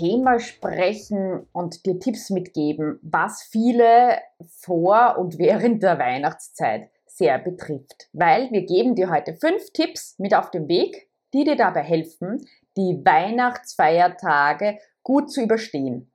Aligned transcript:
Thema 0.00 0.38
sprechen 0.38 1.46
und 1.52 1.84
dir 1.84 2.00
Tipps 2.00 2.30
mitgeben, 2.30 2.98
was 3.02 3.42
viele 3.42 4.18
vor 4.48 5.18
und 5.18 5.38
während 5.38 5.82
der 5.82 5.98
Weihnachtszeit 5.98 6.88
sehr 7.04 7.38
betrifft. 7.38 8.08
Weil 8.14 8.50
wir 8.50 8.64
geben 8.64 8.94
dir 8.94 9.10
heute 9.10 9.34
fünf 9.34 9.70
Tipps 9.74 10.18
mit 10.18 10.34
auf 10.34 10.50
den 10.50 10.68
Weg, 10.68 11.10
die 11.34 11.44
dir 11.44 11.56
dabei 11.56 11.82
helfen, 11.82 12.46
die 12.78 12.98
Weihnachtsfeiertage 13.04 14.78
gut 15.02 15.30
zu 15.30 15.42
überstehen. 15.42 16.10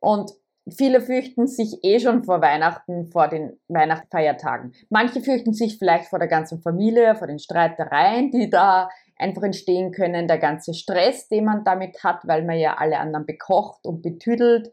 Und 0.00 0.32
viele 0.70 1.00
fürchten 1.00 1.46
sich 1.46 1.78
eh 1.82 2.00
schon 2.00 2.24
vor 2.24 2.42
Weihnachten, 2.42 3.06
vor 3.06 3.28
den 3.28 3.58
Weihnachtsfeiertagen. 3.68 4.74
Manche 4.90 5.22
fürchten 5.22 5.54
sich 5.54 5.78
vielleicht 5.78 6.10
vor 6.10 6.18
der 6.18 6.28
ganzen 6.28 6.60
Familie, 6.60 7.14
vor 7.14 7.26
den 7.26 7.38
Streitereien, 7.38 8.30
die 8.30 8.50
da 8.50 8.90
einfach 9.18 9.42
entstehen 9.42 9.92
können, 9.92 10.28
der 10.28 10.38
ganze 10.38 10.74
Stress, 10.74 11.28
den 11.28 11.44
man 11.44 11.64
damit 11.64 12.02
hat, 12.04 12.26
weil 12.26 12.44
man 12.44 12.58
ja 12.58 12.76
alle 12.76 12.98
anderen 12.98 13.26
bekocht 13.26 13.84
und 13.84 14.02
betüdelt 14.02 14.72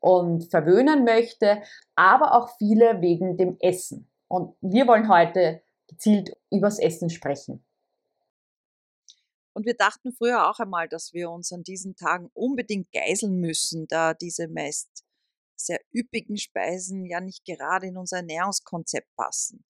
und 0.00 0.50
verwöhnen 0.50 1.04
möchte, 1.04 1.62
aber 1.94 2.34
auch 2.34 2.56
viele 2.58 3.00
wegen 3.00 3.36
dem 3.36 3.56
Essen. 3.60 4.08
Und 4.28 4.54
wir 4.60 4.86
wollen 4.86 5.08
heute 5.08 5.62
gezielt 5.88 6.32
übers 6.50 6.78
Essen 6.78 7.10
sprechen. 7.10 7.64
Und 9.54 9.64
wir 9.64 9.74
dachten 9.74 10.12
früher 10.12 10.50
auch 10.50 10.58
einmal, 10.58 10.86
dass 10.88 11.14
wir 11.14 11.30
uns 11.30 11.50
an 11.50 11.62
diesen 11.62 11.96
Tagen 11.96 12.30
unbedingt 12.34 12.92
geiseln 12.92 13.40
müssen, 13.40 13.86
da 13.88 14.12
diese 14.12 14.48
meist 14.48 15.06
sehr 15.58 15.80
üppigen 15.94 16.36
Speisen 16.36 17.06
ja 17.06 17.20
nicht 17.20 17.46
gerade 17.46 17.86
in 17.86 17.96
unser 17.96 18.18
Ernährungskonzept 18.18 19.08
passen. 19.16 19.64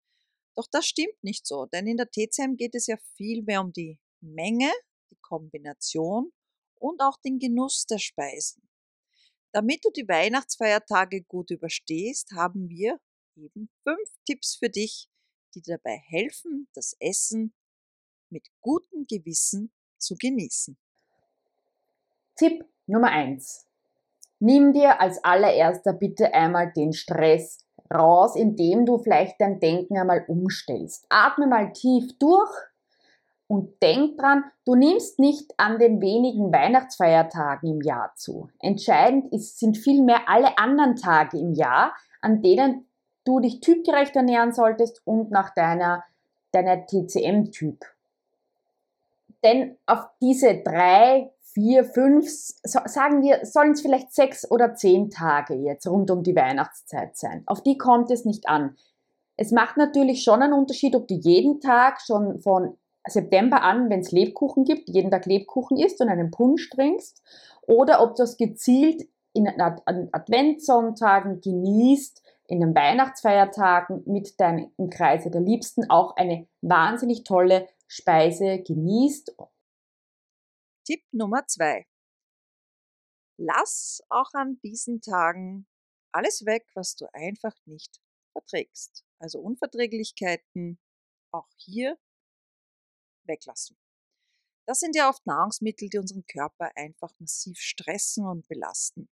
Doch 0.56 0.66
das 0.70 0.86
stimmt 0.86 1.22
nicht 1.22 1.46
so, 1.46 1.66
denn 1.66 1.86
in 1.86 1.98
der 1.98 2.10
TCM 2.10 2.56
geht 2.56 2.74
es 2.74 2.86
ja 2.86 2.96
viel 3.16 3.42
mehr 3.42 3.60
um 3.60 3.72
die 3.72 3.98
Menge, 4.24 4.72
die 5.10 5.18
Kombination 5.20 6.32
und 6.76 7.00
auch 7.00 7.18
den 7.24 7.38
Genuss 7.38 7.86
der 7.86 7.98
Speisen. 7.98 8.68
Damit 9.52 9.84
du 9.84 9.90
die 9.90 10.08
Weihnachtsfeiertage 10.08 11.22
gut 11.22 11.50
überstehst, 11.50 12.32
haben 12.32 12.68
wir 12.68 12.98
eben 13.36 13.68
fünf 13.84 14.10
Tipps 14.26 14.56
für 14.56 14.68
dich, 14.68 15.08
die 15.54 15.62
dabei 15.62 15.96
helfen, 16.08 16.68
das 16.74 16.96
Essen 16.98 17.54
mit 18.30 18.48
gutem 18.60 19.06
Gewissen 19.08 19.72
zu 19.98 20.16
genießen. 20.16 20.76
Tipp 22.36 22.64
Nummer 22.86 23.10
eins: 23.10 23.66
Nimm 24.40 24.72
dir 24.72 25.00
als 25.00 25.22
allererster 25.22 25.92
bitte 25.92 26.34
einmal 26.34 26.72
den 26.72 26.92
Stress 26.92 27.64
raus, 27.92 28.34
indem 28.34 28.86
du 28.86 28.98
vielleicht 28.98 29.40
dein 29.40 29.60
Denken 29.60 29.96
einmal 29.96 30.24
umstellst. 30.26 31.06
Atme 31.08 31.46
mal 31.46 31.72
tief 31.72 32.10
durch 32.18 32.50
und 33.46 33.82
denk 33.82 34.18
dran, 34.18 34.44
du 34.64 34.74
nimmst 34.74 35.18
nicht 35.18 35.52
an 35.58 35.78
den 35.78 36.00
wenigen 36.00 36.52
Weihnachtsfeiertagen 36.52 37.68
im 37.68 37.80
Jahr 37.82 38.12
zu. 38.16 38.48
Entscheidend 38.60 39.32
ist, 39.32 39.58
sind 39.58 39.76
vielmehr 39.76 40.28
alle 40.28 40.58
anderen 40.58 40.96
Tage 40.96 41.38
im 41.38 41.52
Jahr, 41.52 41.92
an 42.20 42.42
denen 42.42 42.86
du 43.24 43.40
dich 43.40 43.60
typgerecht 43.60 44.16
ernähren 44.16 44.52
solltest 44.52 45.02
und 45.06 45.30
nach 45.30 45.54
deiner, 45.54 46.04
deiner 46.52 46.86
TCM-Typ. 46.86 47.84
Denn 49.42 49.76
auf 49.84 50.06
diese 50.22 50.62
drei, 50.62 51.30
vier, 51.42 51.84
fünf, 51.84 52.26
sagen 52.28 53.22
wir, 53.22 53.44
sollen 53.44 53.72
es 53.72 53.82
vielleicht 53.82 54.14
sechs 54.14 54.50
oder 54.50 54.74
zehn 54.74 55.10
Tage 55.10 55.54
jetzt 55.54 55.86
rund 55.86 56.10
um 56.10 56.22
die 56.22 56.34
Weihnachtszeit 56.34 57.16
sein. 57.16 57.42
Auf 57.46 57.62
die 57.62 57.76
kommt 57.76 58.10
es 58.10 58.24
nicht 58.24 58.48
an. 58.48 58.76
Es 59.36 59.52
macht 59.52 59.76
natürlich 59.76 60.22
schon 60.22 60.42
einen 60.42 60.54
Unterschied, 60.54 60.96
ob 60.96 61.06
du 61.08 61.14
jeden 61.14 61.60
Tag 61.60 62.00
schon 62.00 62.38
von 62.38 62.78
September 63.06 63.62
an, 63.62 63.90
wenn 63.90 64.00
es 64.00 64.12
Lebkuchen 64.12 64.64
gibt, 64.64 64.88
jeden 64.88 65.10
Tag 65.10 65.26
Lebkuchen 65.26 65.76
isst 65.78 66.00
und 66.00 66.08
einen 66.08 66.30
Punsch 66.30 66.70
trinkst, 66.70 67.22
oder 67.62 68.02
ob 68.02 68.16
du 68.16 68.22
das 68.22 68.36
gezielt 68.36 69.08
in 69.32 69.48
Adventssonntagen 69.48 71.40
genießt, 71.40 72.22
in 72.46 72.60
den 72.60 72.74
Weihnachtsfeiertagen 72.74 74.02
mit 74.06 74.38
deinem 74.38 74.70
Kreise 74.90 75.30
der 75.30 75.40
Liebsten 75.40 75.90
auch 75.90 76.16
eine 76.16 76.46
wahnsinnig 76.60 77.24
tolle 77.24 77.68
Speise 77.86 78.62
genießt. 78.62 79.34
Tipp 80.86 81.02
Nummer 81.12 81.46
zwei. 81.46 81.86
Lass 83.38 84.02
auch 84.10 84.32
an 84.34 84.60
diesen 84.62 85.00
Tagen 85.00 85.66
alles 86.12 86.44
weg, 86.46 86.66
was 86.74 86.94
du 86.94 87.06
einfach 87.12 87.56
nicht 87.64 88.00
verträgst. 88.32 89.04
Also 89.18 89.40
Unverträglichkeiten 89.40 90.78
auch 91.32 91.48
hier 91.56 91.98
weglassen. 93.26 93.76
Das 94.66 94.80
sind 94.80 94.96
ja 94.96 95.10
oft 95.10 95.26
Nahrungsmittel, 95.26 95.88
die 95.88 95.98
unseren 95.98 96.26
Körper 96.26 96.70
einfach 96.76 97.12
massiv 97.18 97.58
stressen 97.58 98.26
und 98.26 98.48
belasten. 98.48 99.08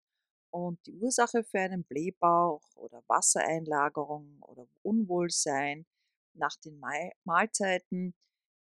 Und 0.50 0.84
die 0.86 0.94
Ursache 0.94 1.44
für 1.44 1.60
einen 1.60 1.84
Blähbauch 1.84 2.62
oder 2.74 3.02
Wassereinlagerung 3.06 4.38
oder 4.42 4.66
Unwohlsein 4.82 5.86
nach 6.34 6.56
den 6.56 6.80
Mahlzeiten 7.24 8.14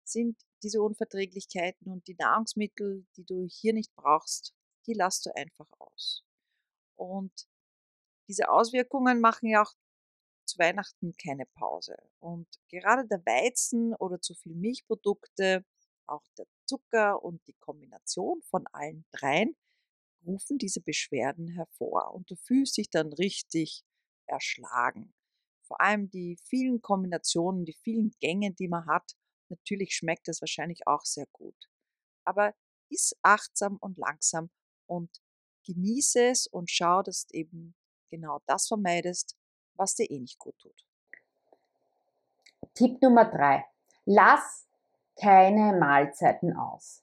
sind 0.04 0.36
diese 0.62 0.82
Unverträglichkeiten 0.82 1.90
und 1.90 2.06
die 2.08 2.14
Nahrungsmittel, 2.14 3.06
die 3.16 3.24
du 3.24 3.46
hier 3.46 3.72
nicht 3.72 3.94
brauchst, 3.94 4.54
die 4.86 4.94
lässt 4.94 5.26
du 5.26 5.34
einfach 5.34 5.68
aus. 5.78 6.24
Und 6.96 7.48
diese 8.28 8.48
Auswirkungen 8.48 9.20
machen 9.20 9.48
ja 9.48 9.62
auch 9.62 9.74
zu 10.46 10.58
Weihnachten 10.58 11.14
keine 11.16 11.46
Pause. 11.46 11.96
Und 12.20 12.48
gerade 12.68 13.06
der 13.06 13.24
Weizen 13.26 13.94
oder 13.94 14.20
zu 14.20 14.34
viel 14.34 14.54
Milchprodukte, 14.54 15.64
auch 16.06 16.22
der 16.38 16.46
Zucker 16.66 17.22
und 17.22 17.46
die 17.46 17.54
Kombination 17.54 18.42
von 18.42 18.66
allen 18.72 19.04
dreien 19.12 19.56
rufen 20.24 20.58
diese 20.58 20.80
Beschwerden 20.80 21.48
hervor. 21.48 22.14
Und 22.14 22.30
du 22.30 22.36
fühlst 22.36 22.76
dich 22.76 22.90
dann 22.90 23.12
richtig 23.12 23.82
erschlagen. 24.26 25.14
Vor 25.66 25.80
allem 25.80 26.10
die 26.10 26.36
vielen 26.44 26.80
Kombinationen, 26.80 27.64
die 27.64 27.76
vielen 27.82 28.12
Gänge, 28.20 28.52
die 28.52 28.68
man 28.68 28.86
hat. 28.86 29.12
Natürlich 29.48 29.94
schmeckt 29.94 30.28
es 30.28 30.40
wahrscheinlich 30.40 30.86
auch 30.86 31.04
sehr 31.04 31.26
gut. 31.32 31.56
Aber 32.24 32.54
iss 32.88 33.16
achtsam 33.22 33.76
und 33.78 33.98
langsam 33.98 34.50
und 34.86 35.20
genieße 35.64 36.26
es 36.26 36.46
und 36.46 36.70
schau, 36.70 37.02
dass 37.02 37.26
du 37.26 37.36
eben 37.36 37.74
genau 38.08 38.40
das 38.46 38.68
vermeidest, 38.68 39.36
was 39.76 39.94
dir 39.94 40.10
eh 40.10 40.18
nicht 40.18 40.38
gut 40.38 40.58
tut. 40.58 40.84
Tipp 42.74 43.00
Nummer 43.02 43.24
drei. 43.24 43.64
Lass 44.04 44.66
keine 45.20 45.76
Mahlzeiten 45.78 46.56
aus. 46.56 47.02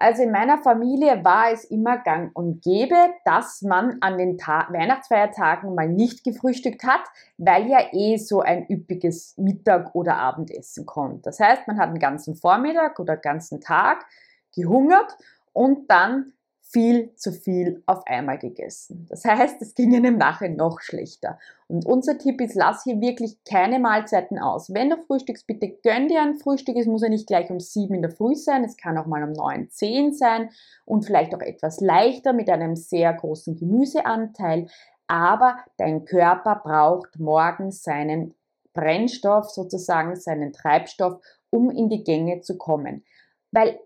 Also 0.00 0.22
in 0.22 0.30
meiner 0.30 0.58
Familie 0.58 1.24
war 1.24 1.50
es 1.50 1.64
immer 1.64 1.98
gang 1.98 2.30
und 2.36 2.62
gäbe, 2.62 2.94
dass 3.24 3.62
man 3.62 3.96
an 4.00 4.16
den 4.16 4.38
Ta 4.38 4.68
Weihnachtsfeiertagen 4.70 5.74
mal 5.74 5.88
nicht 5.88 6.22
gefrühstückt 6.22 6.84
hat, 6.84 7.00
weil 7.36 7.66
ja 7.66 7.80
eh 7.92 8.16
so 8.16 8.40
ein 8.40 8.64
üppiges 8.68 9.36
Mittag- 9.36 9.96
oder 9.96 10.16
Abendessen 10.16 10.86
kommt. 10.86 11.26
Das 11.26 11.40
heißt, 11.40 11.66
man 11.66 11.80
hat 11.80 11.90
den 11.90 11.98
ganzen 11.98 12.36
Vormittag 12.36 13.00
oder 13.00 13.16
ganzen 13.16 13.60
Tag 13.60 14.06
gehungert 14.54 15.16
und 15.52 15.90
dann 15.90 16.32
viel 16.70 17.14
zu 17.16 17.32
viel 17.32 17.82
auf 17.86 18.06
einmal 18.06 18.38
gegessen. 18.38 19.06
Das 19.08 19.24
heißt, 19.24 19.62
es 19.62 19.74
ging 19.74 19.96
einem 19.96 20.18
nachher 20.18 20.50
noch 20.50 20.80
schlechter. 20.80 21.38
Und 21.66 21.86
unser 21.86 22.18
Tipp 22.18 22.42
ist, 22.42 22.54
lass 22.54 22.84
hier 22.84 23.00
wirklich 23.00 23.42
keine 23.44 23.78
Mahlzeiten 23.78 24.38
aus. 24.38 24.72
Wenn 24.74 24.90
du 24.90 24.96
frühstückst, 24.98 25.46
bitte 25.46 25.78
gönn 25.82 26.08
dir 26.08 26.20
ein 26.20 26.36
Frühstück. 26.36 26.76
Es 26.76 26.86
muss 26.86 27.02
ja 27.02 27.08
nicht 27.08 27.26
gleich 27.26 27.48
um 27.48 27.58
sieben 27.58 27.94
in 27.94 28.02
der 28.02 28.10
Früh 28.10 28.34
sein, 28.34 28.64
es 28.64 28.76
kann 28.76 28.98
auch 28.98 29.06
mal 29.06 29.22
um 29.22 29.32
neun, 29.32 29.70
zehn 29.70 30.12
sein 30.12 30.50
und 30.84 31.06
vielleicht 31.06 31.34
auch 31.34 31.40
etwas 31.40 31.80
leichter 31.80 32.34
mit 32.34 32.50
einem 32.50 32.76
sehr 32.76 33.14
großen 33.14 33.56
Gemüseanteil. 33.56 34.66
Aber 35.06 35.56
dein 35.78 36.04
Körper 36.04 36.60
braucht 36.62 37.18
morgens 37.18 37.82
seinen 37.82 38.34
Brennstoff, 38.74 39.48
sozusagen 39.48 40.16
seinen 40.16 40.52
Treibstoff, 40.52 41.22
um 41.48 41.70
in 41.70 41.88
die 41.88 42.04
Gänge 42.04 42.42
zu 42.42 42.58
kommen. 42.58 43.04
Weil 43.52 43.80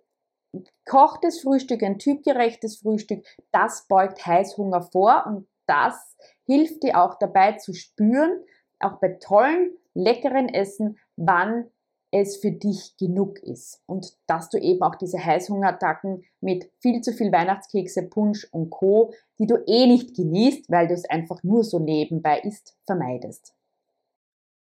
kochtes 0.84 1.40
Frühstück, 1.40 1.82
ein 1.82 1.98
typgerechtes 1.98 2.76
Frühstück, 2.78 3.24
das 3.50 3.86
beugt 3.88 4.24
Heißhunger 4.26 4.82
vor 4.82 5.24
und 5.26 5.46
das 5.66 6.16
hilft 6.44 6.82
dir 6.82 7.00
auch 7.02 7.18
dabei 7.18 7.52
zu 7.52 7.72
spüren, 7.72 8.44
auch 8.80 8.98
bei 8.98 9.16
tollen, 9.20 9.70
leckeren 9.94 10.48
Essen, 10.48 10.98
wann 11.16 11.70
es 12.10 12.36
für 12.36 12.52
dich 12.52 12.96
genug 12.98 13.38
ist 13.42 13.82
und 13.86 14.18
dass 14.26 14.50
du 14.50 14.58
eben 14.58 14.82
auch 14.82 14.96
diese 14.96 15.24
Heißhungerattacken 15.24 16.24
mit 16.40 16.70
viel 16.78 17.00
zu 17.00 17.12
viel 17.12 17.32
Weihnachtskekse, 17.32 18.02
Punsch 18.02 18.46
und 18.52 18.68
Co., 18.68 19.14
die 19.38 19.46
du 19.46 19.56
eh 19.66 19.86
nicht 19.86 20.14
genießt, 20.14 20.70
weil 20.70 20.88
du 20.88 20.94
es 20.94 21.08
einfach 21.08 21.42
nur 21.42 21.64
so 21.64 21.78
nebenbei 21.78 22.40
isst, 22.40 22.76
vermeidest. 22.84 23.54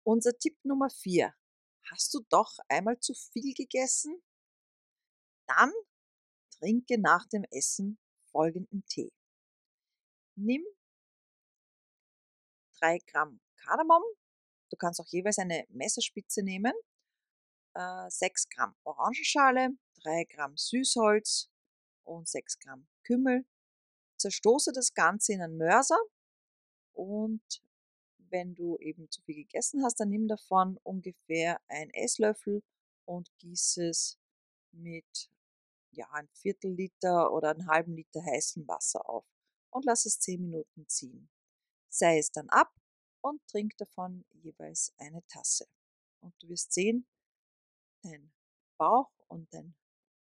Unser 0.02 0.38
Tipp 0.38 0.56
Nummer 0.64 0.88
4. 0.88 1.34
Hast 1.90 2.14
du 2.14 2.20
doch 2.30 2.52
einmal 2.68 2.98
zu 3.00 3.12
viel 3.12 3.52
gegessen? 3.52 4.22
Dann 5.46 5.72
trinke 6.58 6.98
nach 6.98 7.26
dem 7.26 7.44
Essen 7.50 7.98
folgenden 8.30 8.84
Tee. 8.86 9.12
Nimm 10.36 10.64
3 12.80 12.98
Gramm 13.06 13.40
Kardamom. 13.56 14.02
Du 14.70 14.76
kannst 14.76 15.00
auch 15.00 15.06
jeweils 15.06 15.38
eine 15.38 15.64
Messerspitze 15.70 16.42
nehmen. 16.42 16.72
6 17.74 18.44
äh, 18.44 18.48
Gramm 18.54 18.74
Orangenschale, 18.84 19.70
3 20.02 20.24
Gramm 20.24 20.56
Süßholz 20.56 21.50
und 22.04 22.28
6 22.28 22.58
Gramm 22.58 22.86
Kümmel. 23.04 23.44
Zerstoße 24.18 24.72
das 24.72 24.94
Ganze 24.94 25.34
in 25.34 25.42
einen 25.42 25.58
Mörser 25.58 25.98
und 26.94 27.62
wenn 28.30 28.54
du 28.54 28.78
eben 28.78 29.10
zu 29.10 29.20
viel 29.22 29.36
gegessen 29.36 29.84
hast, 29.84 30.00
dann 30.00 30.08
nimm 30.08 30.26
davon 30.26 30.78
ungefähr 30.82 31.60
ein 31.68 31.90
Esslöffel 31.90 32.62
und 33.04 33.30
gieß 33.38 33.76
es 33.78 34.18
mit 34.72 35.30
ja, 35.96 36.08
ein 36.12 36.28
Viertel 36.34 36.72
Liter 36.72 37.32
oder 37.32 37.50
einen 37.50 37.66
halben 37.66 37.96
Liter 37.96 38.22
heißem 38.24 38.68
Wasser 38.68 39.08
auf 39.08 39.26
und 39.70 39.84
lass 39.84 40.06
es 40.06 40.20
10 40.20 40.42
Minuten 40.42 40.86
ziehen. 40.88 41.28
Sei 41.88 42.18
es 42.18 42.30
dann 42.30 42.48
ab 42.50 42.72
und 43.22 43.40
trink 43.48 43.76
davon 43.78 44.24
jeweils 44.32 44.92
eine 44.98 45.26
Tasse. 45.26 45.66
Und 46.20 46.34
du 46.40 46.48
wirst 46.48 46.72
sehen, 46.72 47.06
dein 48.02 48.32
Bauch 48.78 49.10
und 49.28 49.52
dein 49.52 49.74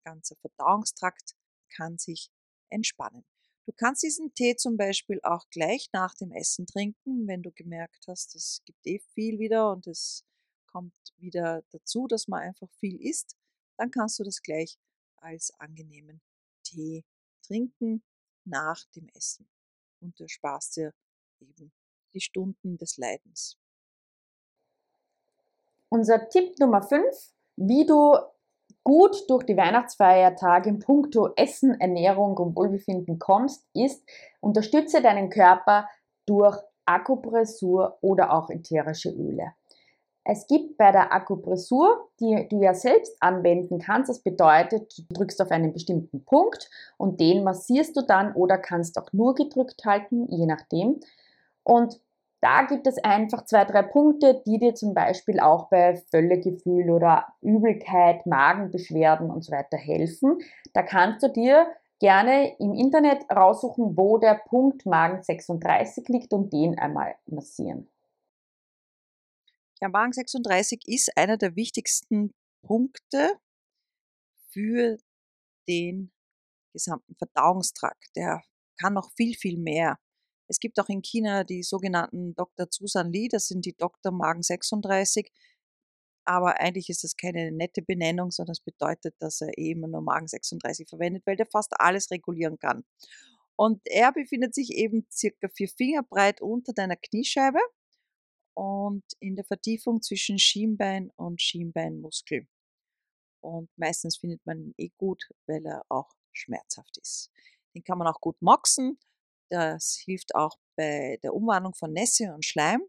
ganzer 0.04 0.36
Verdauungstrakt 0.38 1.36
kann 1.70 1.98
sich 1.98 2.32
entspannen. 2.70 3.26
Du 3.66 3.74
kannst 3.74 4.04
diesen 4.04 4.34
Tee 4.34 4.56
zum 4.56 4.78
Beispiel 4.78 5.20
auch 5.24 5.50
gleich 5.50 5.90
nach 5.92 6.14
dem 6.14 6.32
Essen 6.32 6.68
trinken, 6.68 7.28
wenn 7.28 7.42
du 7.42 7.52
gemerkt 7.52 8.06
hast, 8.08 8.36
es 8.36 8.62
gibt 8.66 8.86
eh 8.86 9.00
viel 9.14 9.40
wieder 9.40 9.72
und 9.72 9.88
es 9.88 10.24
kommt 10.68 10.94
wieder 11.18 11.64
dazu, 11.72 12.08
dass 12.08 12.28
man 12.28 12.42
einfach 12.42 12.70
viel 12.80 13.02
isst, 13.02 13.36
dann 13.78 13.92
kannst 13.92 14.20
du 14.20 14.24
das 14.24 14.42
gleich 14.42 14.78
als 15.26 15.54
angenehmen 15.60 16.22
Tee 16.64 17.04
trinken 17.46 18.04
nach 18.46 18.86
dem 18.96 19.10
Essen. 19.14 19.50
Und 20.00 20.20
du 20.20 20.28
sparst 20.28 20.78
dir 20.78 20.94
eben 21.40 21.72
die 22.14 22.22
Stunden 22.22 22.78
des 22.78 22.98
Leidens. 22.98 23.58
Unser 25.90 26.30
Tipp 26.30 26.58
Nummer 26.60 26.82
5, 26.82 27.04
wie 27.58 27.86
du 27.86 28.16
gut 28.84 29.30
durch 29.30 29.44
die 29.46 29.58
Weihnachtsfeiertage 29.58 30.70
in 30.70 30.80
puncto 30.80 31.34
Essen, 31.36 31.80
Ernährung 31.80 32.38
und 32.38 32.56
Wohlbefinden 32.56 33.18
kommst, 33.18 33.66
ist, 33.74 34.08
unterstütze 34.42 35.02
deinen 35.02 35.30
Körper 35.30 35.90
durch 36.26 36.58
Akupressur 36.86 37.98
oder 38.02 38.32
auch 38.32 38.50
ätherische 38.50 39.10
Öle. 39.10 39.54
Es 40.28 40.48
gibt 40.48 40.78
bei 40.78 40.92
der 40.92 41.14
Akupressur, 41.14 42.10
die 42.20 42.48
du 42.50 42.60
ja 42.62 42.74
selbst 42.74 43.16
anwenden 43.20 43.78
kannst, 43.78 44.10
das 44.10 44.24
bedeutet, 44.24 44.92
du 44.98 45.14
drückst 45.14 45.40
auf 45.40 45.52
einen 45.52 45.72
bestimmten 45.72 46.26
Punkt 46.26 46.68
und 46.98 47.20
den 47.20 47.44
massierst 47.44 47.96
du 47.96 48.02
dann 48.02 48.34
oder 48.34 48.58
kannst 48.58 48.98
auch 48.98 49.14
nur 49.14 49.36
gedrückt 49.36 49.86
halten, 49.86 50.28
je 50.30 50.48
nachdem. 50.48 51.00
Und 51.62 52.02
da 52.42 52.64
gibt 52.64 52.88
es 52.88 52.98
einfach 53.04 53.46
zwei, 53.46 53.66
drei 53.66 53.84
Punkte, 53.84 54.42
die 54.48 54.58
dir 54.58 54.74
zum 54.74 54.96
Beispiel 54.96 55.40
auch 55.40 55.70
bei 55.70 55.96
Völlegefühl 56.10 56.90
oder 56.90 57.28
Übelkeit, 57.42 58.26
Magenbeschwerden 58.26 59.30
und 59.30 59.44
so 59.44 59.52
weiter 59.52 59.78
helfen. 59.78 60.40
Da 60.74 60.82
kannst 60.82 61.22
du 61.22 61.28
dir 61.30 61.68
gerne 62.00 62.56
im 62.58 62.74
Internet 62.74 63.26
raussuchen, 63.32 63.96
wo 63.96 64.18
der 64.18 64.42
Punkt 64.50 64.88
Magen 64.88 65.22
36 65.22 66.08
liegt 66.10 66.34
und 66.34 66.52
den 66.52 66.80
einmal 66.80 67.16
massieren. 67.28 67.88
Ja, 69.82 69.90
Magen 69.90 70.14
36 70.14 70.84
ist 70.86 71.18
einer 71.18 71.38
der 71.38 71.56
wichtigsten 71.56 72.34
Punkte 72.66 73.34
für 74.52 74.98
den 75.68 76.14
gesamten 76.72 77.16
Verdauungstrakt. 77.16 78.16
Der 78.16 78.42
kann 78.80 78.94
noch 78.94 79.12
viel, 79.16 79.36
viel 79.36 79.58
mehr. 79.58 79.98
Es 80.48 80.60
gibt 80.60 80.80
auch 80.80 80.88
in 80.88 81.02
China 81.02 81.44
die 81.44 81.64
sogenannten 81.64 82.36
Dr. 82.36 82.68
Susan 82.70 83.12
Li, 83.12 83.28
das 83.30 83.48
sind 83.48 83.66
die 83.66 83.76
Dr. 83.76 84.12
Magen 84.14 84.44
36. 84.44 85.30
Aber 86.26 86.60
eigentlich 86.60 86.90
ist 86.90 87.04
das 87.04 87.18
keine 87.18 87.52
nette 87.52 87.82
Benennung, 87.82 88.32
sondern 88.32 88.54
es 88.54 88.62
bedeutet, 88.62 89.16
dass 89.20 89.42
er 89.42 89.58
eben 89.58 89.82
nur 89.82 90.02
Magen 90.02 90.28
36 90.28 90.88
verwendet, 90.88 91.24
weil 91.26 91.36
der 91.36 91.46
fast 91.48 91.74
alles 91.80 92.10
regulieren 92.12 92.58
kann. 92.60 92.86
Und 93.58 93.82
er 93.86 94.12
befindet 94.12 94.56
sich 94.56 94.72
eben 94.72 95.06
circa 95.12 95.50
vier 95.50 95.70
Finger 95.70 96.04
breit 96.04 96.42
unter 96.42 96.74
deiner 96.74 96.96
Kniescheibe 96.96 97.60
und 98.56 99.04
in 99.20 99.36
der 99.36 99.46
Vertiefung 99.46 100.02
zwischen 100.02 100.40
Schienbein 100.40 101.12
und 101.16 101.42
Schienbeinmuskel. 101.42 102.48
Und 103.42 103.70
meistens 103.78 104.18
findet 104.18 104.44
man 104.46 104.60
ihn 104.60 104.74
eh 104.78 104.90
gut, 104.98 105.30
weil 105.46 105.66
er 105.66 105.86
auch 105.90 106.16
schmerzhaft 106.32 106.98
ist. 106.98 107.30
Den 107.76 107.84
kann 107.84 107.98
man 107.98 108.08
auch 108.08 108.20
gut 108.22 108.42
moxen. 108.42 108.98
Das 109.50 109.96
hilft 110.04 110.34
auch 110.34 110.58
bei 110.76 111.20
der 111.22 111.34
Umwandlung 111.34 111.76
von 111.76 111.92
Nässe 111.94 112.34
und 112.34 112.46
Schleim 112.46 112.82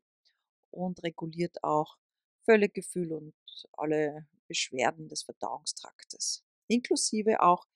und 0.71 1.03
reguliert 1.03 1.63
auch 1.63 1.99
Völlegefühl 2.45 3.13
und 3.13 3.35
alle 3.73 4.27
Beschwerden 4.47 5.09
des 5.09 5.25
Verdauungstraktes. 5.25 6.45
Inklusive 6.69 7.41
auch 7.41 7.67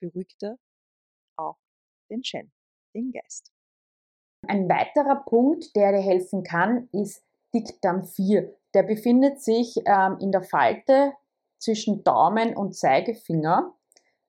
beruhigt 0.00 0.42
er 0.42 0.58
auch 1.36 1.58
den 2.10 2.24
Shen, 2.24 2.52
den 2.94 3.12
Geist. 3.12 3.52
Ein 4.46 4.68
weiterer 4.68 5.24
Punkt, 5.24 5.74
der 5.74 5.92
dir 5.92 6.00
helfen 6.00 6.42
kann, 6.42 6.88
ist 6.92 7.24
Dickdarm 7.54 8.04
4. 8.04 8.54
Der 8.74 8.82
befindet 8.82 9.40
sich 9.40 9.76
ähm, 9.84 10.18
in 10.20 10.30
der 10.32 10.42
Falte 10.42 11.14
zwischen 11.58 12.04
Daumen 12.04 12.56
und 12.56 12.76
Zeigefinger. 12.76 13.74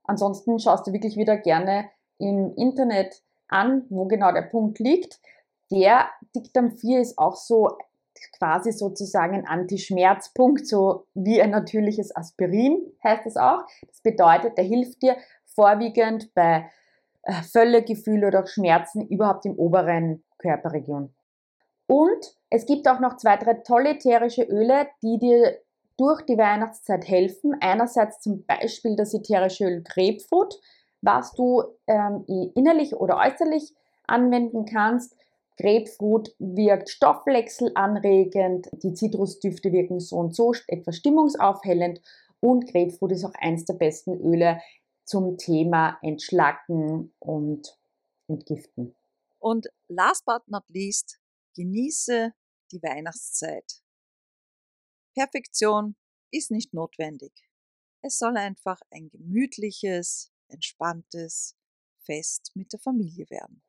Ansonsten 0.03 0.59
schaust 0.59 0.87
du 0.87 0.93
wirklich 0.93 1.17
wieder 1.17 1.37
gerne 1.37 1.89
im 2.17 2.53
Internet 2.55 3.21
an, 3.47 3.85
wo 3.89 4.05
genau 4.05 4.31
der 4.31 4.43
Punkt 4.43 4.79
liegt. 4.79 5.19
Der 5.71 6.09
Dickdarm 6.35 6.71
4 6.71 7.01
ist 7.01 7.19
auch 7.19 7.35
so 7.35 7.77
quasi 8.37 8.71
sozusagen 8.71 9.35
ein 9.35 9.47
Antischmerzpunkt, 9.47 10.67
so 10.67 11.05
wie 11.13 11.41
ein 11.41 11.51
natürliches 11.51 12.15
Aspirin 12.15 12.91
heißt 13.03 13.25
es 13.25 13.37
auch. 13.37 13.61
Das 13.87 14.01
bedeutet, 14.01 14.57
der 14.57 14.65
hilft 14.65 15.01
dir 15.03 15.15
vorwiegend 15.45 16.33
bei 16.33 16.69
Völlegefühl 17.51 18.25
oder 18.25 18.47
Schmerzen 18.47 19.07
überhaupt 19.07 19.45
im 19.45 19.57
oberen 19.57 20.23
Körperregion. 20.37 21.13
Und 21.87 22.35
es 22.49 22.65
gibt 22.65 22.87
auch 22.87 22.99
noch 22.99 23.17
zwei, 23.17 23.37
drei 23.37 23.55
tolle 23.55 23.91
ätherische 23.91 24.43
Öle, 24.43 24.87
die 25.01 25.17
dir 25.17 25.57
durch 25.97 26.21
die 26.21 26.37
Weihnachtszeit 26.37 27.07
helfen. 27.07 27.57
Einerseits 27.59 28.21
zum 28.21 28.45
Beispiel 28.45 28.95
das 28.95 29.13
ätherische 29.13 29.65
Öl 29.65 29.83
Grapefruit 29.83 30.59
was 31.01 31.33
du 31.33 31.63
ähm, 31.87 32.25
innerlich 32.55 32.95
oder 32.95 33.17
äußerlich 33.17 33.73
anwenden 34.07 34.65
kannst. 34.65 35.15
Grapefruit 35.57 36.33
wirkt 36.39 36.89
stoffwechselanregend, 36.89 38.69
die 38.83 38.93
Zitrusdüfte 38.93 39.71
wirken 39.71 39.99
so 39.99 40.17
und 40.17 40.35
so 40.35 40.53
etwas 40.67 40.95
stimmungsaufhellend 40.95 42.01
und 42.39 42.71
Grapefruit 42.71 43.11
ist 43.11 43.25
auch 43.25 43.33
eins 43.37 43.65
der 43.65 43.73
besten 43.73 44.21
Öle 44.21 44.61
zum 45.09 45.37
Thema 45.39 45.97
Entschlacken 46.03 47.15
und 47.17 47.79
Entgiften. 48.27 48.95
Und 49.39 49.67
last 49.87 50.23
but 50.25 50.47
not 50.47 50.63
least, 50.67 51.19
genieße 51.55 52.31
die 52.71 52.83
Weihnachtszeit. 52.83 53.81
Perfektion 55.15 55.95
ist 56.31 56.51
nicht 56.51 56.73
notwendig. 56.73 57.33
Es 58.01 58.19
soll 58.19 58.37
einfach 58.37 58.79
ein 58.91 59.09
gemütliches, 59.09 60.31
entspanntes 60.47 61.57
Fest 62.05 62.51
mit 62.53 62.71
der 62.71 62.79
Familie 62.79 63.27
werden. 63.31 63.63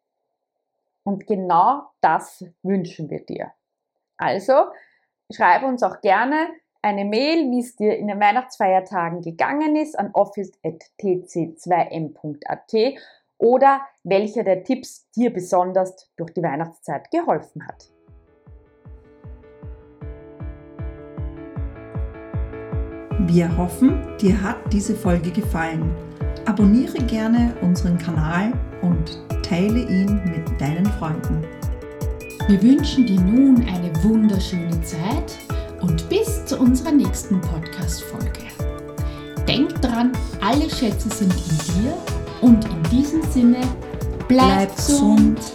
Und 1.04 1.26
genau 1.26 1.90
das 2.02 2.44
wünschen 2.62 3.08
wir 3.08 3.24
dir. 3.24 3.54
Also 4.18 4.66
schreib 5.32 5.62
uns 5.62 5.82
auch 5.82 6.02
gerne 6.02 6.50
eine 6.82 7.04
Mail, 7.04 7.50
wie 7.50 7.60
es 7.60 7.76
dir 7.76 7.98
in 7.98 8.08
den 8.08 8.18
Weihnachtsfeiertagen 8.20 9.22
gegangen 9.22 9.76
ist, 9.76 9.98
an 9.98 10.10
office.tc2m.at 10.12 12.74
oder 13.38 13.80
welcher 14.02 14.44
der 14.44 14.64
Tipps 14.64 15.10
dir 15.12 15.32
besonders 15.32 16.10
durch 16.16 16.32
die 16.32 16.42
Weihnachtszeit 16.42 17.10
geholfen 17.10 17.66
hat. 17.66 17.88
Wir 23.26 23.56
hoffen, 23.56 24.16
dir 24.18 24.42
hat 24.42 24.58
diese 24.72 24.94
Folge 24.94 25.30
gefallen. 25.30 25.94
Abonniere 26.46 26.98
gerne 27.04 27.54
unseren 27.60 27.98
Kanal 27.98 28.52
und 28.82 29.18
teile 29.42 29.80
ihn 29.80 30.22
mit 30.24 30.60
deinen 30.60 30.86
Freunden. 30.86 31.46
Wir 32.48 32.62
wünschen 32.62 33.06
dir 33.06 33.20
nun 33.20 33.58
eine 33.68 33.92
wunderschöne 34.02 34.80
Zeit 34.82 35.38
und 35.80 36.08
bis 36.08 36.44
zu 36.44 36.58
unserer 36.58 36.92
nächsten 36.92 37.40
Podcast-Folge. 37.40 38.40
Denk 39.46 39.80
dran, 39.82 40.12
alle 40.40 40.68
Schätze 40.70 41.08
sind 41.08 41.32
in 41.32 41.82
dir 41.82 41.94
und 42.40 42.64
in 42.64 42.82
diesem 42.90 43.22
Sinne, 43.30 43.60
bleib, 44.28 44.46
Bleib 44.46 44.76
gesund, 44.76 45.36
gesund, 45.36 45.52